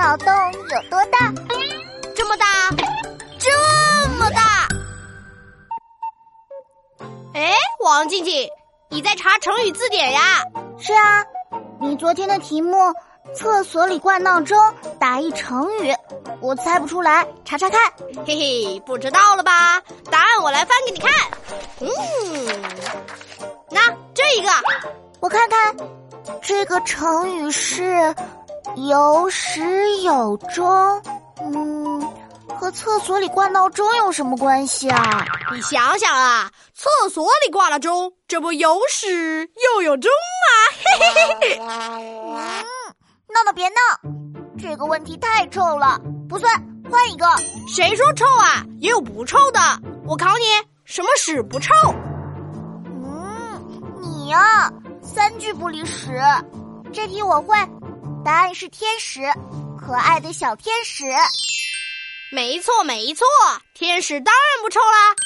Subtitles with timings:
[0.00, 1.30] 脑洞有多大？
[2.16, 2.46] 这么大，
[3.38, 4.66] 这么大！
[7.34, 7.52] 哎，
[7.84, 8.48] 王静静，
[8.88, 10.42] 你在查成语字典呀？
[10.78, 11.22] 是啊，
[11.78, 12.78] 你昨天的题目
[13.36, 14.58] “厕所里挂闹钟”
[14.98, 15.94] 打一成语，
[16.40, 17.78] 我猜不出来，查查看。
[18.26, 19.82] 嘿嘿，不知道了吧？
[20.10, 21.12] 答案我来翻给你看。
[21.80, 21.88] 嗯，
[23.68, 23.82] 那
[24.14, 24.48] 这一个，
[25.20, 25.76] 我看看，
[26.40, 28.14] 这个成语是
[28.76, 29.60] “有始
[30.02, 31.02] 有终”。
[31.42, 32.00] 嗯，
[32.48, 35.24] 和厕所里挂闹钟有什么关系啊？
[35.52, 40.48] 你想想啊，厕所里挂了钟，这不有始又有终吗？
[40.76, 41.58] 嘿嘿嘿嘿。
[41.60, 42.64] 嗯，
[43.34, 43.74] 闹闹别闹，
[44.58, 45.98] 这个问题太臭了，
[46.28, 46.52] 不算，
[46.90, 47.26] 换一个。
[47.68, 48.64] 谁说臭啊？
[48.80, 49.60] 也有不臭的。
[50.06, 50.44] 我考你，
[50.84, 51.72] 什么屎不臭？
[52.84, 54.70] 嗯，你呀，
[55.02, 56.20] 三句不离屎。
[56.92, 57.56] 这题我会，
[58.24, 59.20] 答案是天使。
[59.78, 61.04] 可爱的小天使，
[62.30, 63.26] 没错没错，
[63.74, 65.16] 天使当然不臭啦。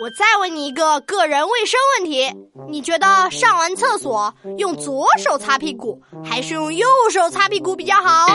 [0.00, 2.32] 我再问你一个个人卫生问题，
[2.68, 8.26] 你觉得上完厕所用左手擦屁股，还是用右手擦屁股比较好？
[8.26, 8.34] 哼，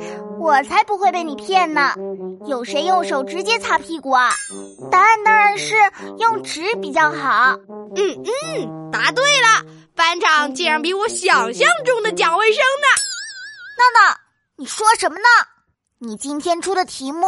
[0.40, 1.94] 我才不会被你骗呢！
[2.46, 4.30] 有谁用手直接擦屁股啊？
[4.90, 5.74] 答案当然是
[6.18, 7.58] 用纸比较好。
[7.96, 8.22] 嗯
[8.56, 12.86] 嗯，答对了，班长竟然比我想象中的讲卫生呢。
[14.64, 15.26] 你说什么呢？
[15.98, 17.26] 你今天出的题目，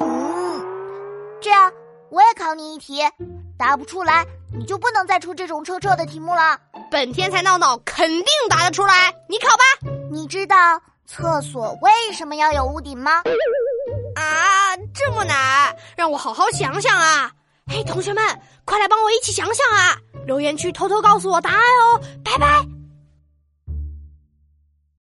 [0.00, 0.64] 嗯，
[1.38, 1.70] 这样
[2.10, 3.02] 我也考你一题，
[3.58, 4.26] 答不出来
[4.58, 6.58] 你就不能再出这种臭臭的题目了。
[6.90, 9.62] 本天才闹闹肯定答得出来，你考吧。
[10.10, 13.22] 你知道厕所为什么要有屋顶吗？
[14.16, 17.30] 啊，这么难，让我好好想想啊！
[17.66, 18.24] 嘿，同学们，
[18.64, 19.98] 快来帮我一起想想啊！
[20.24, 22.66] 留言区偷偷告诉我答案哦，拜拜。